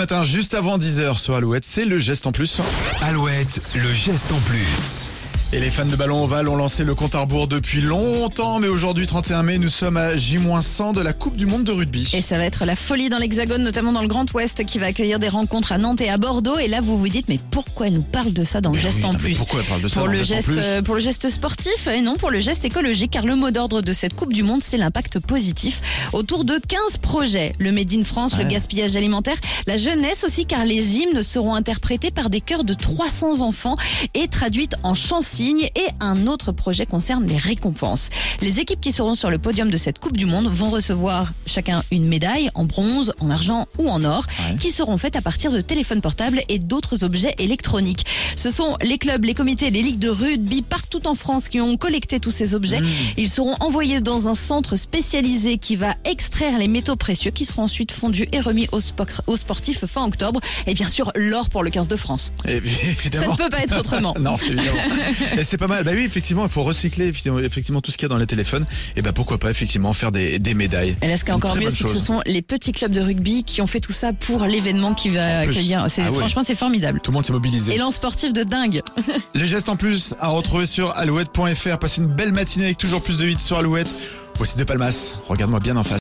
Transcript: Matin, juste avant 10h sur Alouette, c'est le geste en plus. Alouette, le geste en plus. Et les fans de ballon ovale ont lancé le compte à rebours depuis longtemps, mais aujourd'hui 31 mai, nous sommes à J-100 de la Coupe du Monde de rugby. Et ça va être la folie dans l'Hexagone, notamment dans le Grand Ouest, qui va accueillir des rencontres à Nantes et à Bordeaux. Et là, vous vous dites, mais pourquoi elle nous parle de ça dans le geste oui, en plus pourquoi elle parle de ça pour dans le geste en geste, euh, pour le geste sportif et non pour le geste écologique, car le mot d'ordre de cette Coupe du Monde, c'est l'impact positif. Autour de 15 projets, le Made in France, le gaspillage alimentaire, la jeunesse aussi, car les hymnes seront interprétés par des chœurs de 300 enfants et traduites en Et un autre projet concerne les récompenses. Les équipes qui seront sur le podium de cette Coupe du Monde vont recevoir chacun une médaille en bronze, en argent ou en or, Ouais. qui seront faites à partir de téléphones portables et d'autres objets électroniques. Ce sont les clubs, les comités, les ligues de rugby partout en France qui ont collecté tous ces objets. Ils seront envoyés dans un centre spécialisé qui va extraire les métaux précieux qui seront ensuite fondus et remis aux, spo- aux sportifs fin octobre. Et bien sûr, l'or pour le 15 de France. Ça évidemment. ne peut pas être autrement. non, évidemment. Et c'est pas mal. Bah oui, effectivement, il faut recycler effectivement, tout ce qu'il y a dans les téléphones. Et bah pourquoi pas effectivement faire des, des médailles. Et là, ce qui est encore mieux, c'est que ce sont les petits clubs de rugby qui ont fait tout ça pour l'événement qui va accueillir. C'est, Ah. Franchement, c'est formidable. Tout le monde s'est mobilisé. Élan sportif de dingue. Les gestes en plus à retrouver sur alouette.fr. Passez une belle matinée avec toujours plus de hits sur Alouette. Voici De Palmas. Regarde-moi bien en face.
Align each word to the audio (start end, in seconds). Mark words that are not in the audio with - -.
Matin, 0.00 0.22
juste 0.22 0.54
avant 0.54 0.78
10h 0.78 1.18
sur 1.18 1.34
Alouette, 1.34 1.64
c'est 1.64 1.84
le 1.84 1.98
geste 1.98 2.28
en 2.28 2.30
plus. 2.30 2.60
Alouette, 3.02 3.60
le 3.74 3.92
geste 3.92 4.30
en 4.30 4.38
plus. 4.38 5.10
Et 5.50 5.60
les 5.60 5.70
fans 5.70 5.86
de 5.86 5.96
ballon 5.96 6.24
ovale 6.24 6.46
ont 6.46 6.56
lancé 6.56 6.84
le 6.84 6.94
compte 6.94 7.14
à 7.14 7.20
rebours 7.20 7.48
depuis 7.48 7.80
longtemps, 7.80 8.58
mais 8.58 8.68
aujourd'hui 8.68 9.06
31 9.06 9.42
mai, 9.42 9.56
nous 9.56 9.70
sommes 9.70 9.96
à 9.96 10.14
J-100 10.14 10.92
de 10.92 11.00
la 11.00 11.14
Coupe 11.14 11.38
du 11.38 11.46
Monde 11.46 11.64
de 11.64 11.72
rugby. 11.72 12.06
Et 12.12 12.20
ça 12.20 12.36
va 12.36 12.44
être 12.44 12.66
la 12.66 12.76
folie 12.76 13.08
dans 13.08 13.16
l'Hexagone, 13.16 13.62
notamment 13.62 13.92
dans 13.92 14.02
le 14.02 14.08
Grand 14.08 14.30
Ouest, 14.34 14.66
qui 14.66 14.78
va 14.78 14.86
accueillir 14.86 15.18
des 15.18 15.30
rencontres 15.30 15.72
à 15.72 15.78
Nantes 15.78 16.02
et 16.02 16.10
à 16.10 16.18
Bordeaux. 16.18 16.58
Et 16.58 16.68
là, 16.68 16.82
vous 16.82 16.98
vous 16.98 17.08
dites, 17.08 17.30
mais 17.30 17.38
pourquoi 17.50 17.86
elle 17.86 17.94
nous 17.94 18.02
parle 18.02 18.34
de 18.34 18.44
ça 18.44 18.60
dans 18.60 18.72
le 18.72 18.78
geste 18.78 18.98
oui, 18.98 19.06
en 19.06 19.14
plus 19.14 19.38
pourquoi 19.38 19.60
elle 19.60 19.66
parle 19.66 19.80
de 19.80 19.88
ça 19.88 20.00
pour 20.00 20.08
dans 20.08 20.12
le 20.12 20.22
geste 20.22 20.50
en 20.50 20.52
geste, 20.52 20.62
euh, 20.62 20.82
pour 20.82 20.94
le 20.96 21.00
geste 21.00 21.30
sportif 21.30 21.86
et 21.86 22.02
non 22.02 22.16
pour 22.16 22.30
le 22.30 22.40
geste 22.40 22.66
écologique, 22.66 23.12
car 23.12 23.24
le 23.24 23.34
mot 23.34 23.50
d'ordre 23.50 23.80
de 23.80 23.92
cette 23.94 24.14
Coupe 24.14 24.34
du 24.34 24.42
Monde, 24.42 24.62
c'est 24.62 24.76
l'impact 24.76 25.18
positif. 25.18 25.80
Autour 26.12 26.44
de 26.44 26.58
15 26.58 26.98
projets, 27.00 27.54
le 27.58 27.72
Made 27.72 27.94
in 27.94 28.04
France, 28.04 28.36
le 28.36 28.44
gaspillage 28.44 28.96
alimentaire, 28.96 29.36
la 29.66 29.78
jeunesse 29.78 30.24
aussi, 30.24 30.44
car 30.44 30.66
les 30.66 30.98
hymnes 30.98 31.22
seront 31.22 31.54
interprétés 31.54 32.10
par 32.10 32.28
des 32.28 32.42
chœurs 32.42 32.64
de 32.64 32.74
300 32.74 33.40
enfants 33.40 33.76
et 34.12 34.28
traduites 34.28 34.74
en 34.82 34.94
Et 35.40 35.70
un 36.00 36.26
autre 36.26 36.50
projet 36.50 36.84
concerne 36.84 37.24
les 37.26 37.36
récompenses. 37.36 38.10
Les 38.40 38.58
équipes 38.58 38.80
qui 38.80 38.90
seront 38.90 39.14
sur 39.14 39.30
le 39.30 39.38
podium 39.38 39.70
de 39.70 39.76
cette 39.76 40.00
Coupe 40.00 40.16
du 40.16 40.26
Monde 40.26 40.48
vont 40.48 40.68
recevoir 40.68 41.32
chacun 41.46 41.84
une 41.92 42.06
médaille 42.08 42.50
en 42.54 42.64
bronze, 42.64 43.12
en 43.20 43.30
argent 43.30 43.66
ou 43.78 43.88
en 43.88 44.02
or, 44.04 44.24
Ouais. 44.50 44.56
qui 44.58 44.72
seront 44.72 44.98
faites 44.98 45.14
à 45.16 45.22
partir 45.22 45.52
de 45.52 45.60
téléphones 45.60 46.00
portables 46.00 46.42
et 46.48 46.58
d'autres 46.58 47.04
objets 47.04 47.34
électroniques. 47.38 48.04
Ce 48.34 48.50
sont 48.50 48.76
les 48.82 48.98
clubs, 48.98 49.24
les 49.24 49.34
comités, 49.34 49.70
les 49.70 49.82
ligues 49.82 49.98
de 50.00 50.08
rugby 50.08 50.62
partout 50.62 51.06
en 51.06 51.14
France 51.14 51.48
qui 51.48 51.60
ont 51.60 51.76
collecté 51.76 52.18
tous 52.18 52.30
ces 52.32 52.54
objets. 52.56 52.80
Ils 53.16 53.30
seront 53.30 53.54
envoyés 53.60 54.00
dans 54.00 54.28
un 54.28 54.34
centre 54.34 54.74
spécialisé 54.76 55.58
qui 55.58 55.76
va 55.76 55.94
extraire 56.04 56.58
les 56.58 56.68
métaux 56.68 56.96
précieux 56.96 57.30
qui 57.30 57.44
seront 57.44 57.62
ensuite 57.64 57.92
fondus 57.92 58.26
et 58.32 58.40
remis 58.40 58.66
aux, 58.72 58.80
spo- 58.80 59.06
aux 59.28 59.36
sportifs 59.36 59.86
fin 59.86 60.04
octobre. 60.04 60.40
Et 60.66 60.74
bien 60.74 60.88
sûr, 60.88 61.12
l'or 61.14 61.48
pour 61.48 61.62
le 61.62 61.70
15 61.70 61.86
de 61.88 61.96
France. 61.96 62.32
Ça 62.44 62.50
évidemment. 62.52 63.32
ne 63.32 63.36
peut 63.36 63.48
pas 63.48 63.62
être 63.62 63.78
autrement. 63.78 64.14
non, 64.20 64.36
évidemment. 64.36 64.72
Et 65.36 65.42
c'est 65.42 65.56
pas 65.56 65.66
mal. 65.66 65.84
Bah 65.84 65.90
oui, 65.94 66.04
effectivement, 66.04 66.44
il 66.44 66.50
faut 66.50 66.62
recycler 66.62 67.08
effectivement, 67.08 67.80
tout 67.80 67.90
ce 67.90 67.96
qu'il 67.96 68.04
y 68.04 68.06
a 68.06 68.08
dans 68.08 68.16
les 68.18 68.26
téléphones. 68.26 68.66
Et 68.96 69.02
bah 69.02 69.12
pourquoi 69.12 69.38
pas 69.38 69.50
effectivement 69.50 69.92
faire 69.92 70.12
des, 70.12 70.38
des 70.38 70.54
médailles. 70.54 70.96
Et 71.02 71.08
là, 71.08 71.16
ce 71.16 71.24
qui 71.24 71.30
est 71.30 71.34
encore 71.34 71.56
mieux, 71.56 71.70
c'est 71.70 71.84
que 71.84 71.90
ce 71.90 71.98
sont 71.98 72.22
les 72.26 72.42
petits 72.42 72.72
clubs 72.72 72.92
de 72.92 73.00
rugby 73.00 73.44
qui 73.44 73.60
ont 73.62 73.66
fait 73.66 73.80
tout 73.80 73.92
ça 73.92 74.12
pour 74.12 74.44
l'événement 74.44 74.94
qui 74.94 75.10
va 75.10 75.40
accueillir. 75.40 75.86
C'est, 75.88 76.02
Ah. 76.02 76.12
Franchement, 76.12 76.42
c'est 76.42 76.54
formidable. 76.54 77.00
Tout 77.02 77.10
le 77.10 77.16
monde 77.16 77.26
s'est 77.26 77.32
mobilisé. 77.32 77.74
Élan 77.74 77.90
sportif 77.90 78.32
de 78.32 78.42
dingue. 78.42 78.80
Les 79.34 79.46
gestes 79.46 79.68
en 79.68 79.76
plus 79.76 80.14
à 80.20 80.28
retrouver 80.28 80.66
sur 80.66 80.96
alouette.fr. 80.96 81.78
Passez 81.78 82.00
une 82.00 82.08
belle 82.08 82.32
matinée 82.32 82.66
avec 82.66 82.78
toujours 82.78 83.02
plus 83.02 83.18
de 83.18 83.28
hits 83.28 83.38
sur 83.38 83.58
Alouette. 83.58 83.94
Voici 84.36 84.56
De 84.56 84.64
Palmas. 84.64 85.14
Regarde-moi 85.28 85.58
bien 85.60 85.76
en 85.76 85.84
face. 85.84 85.96